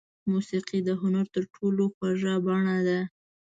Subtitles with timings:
[0.31, 2.99] موسیقي د هنر تر ټولو خوږه بڼه ده.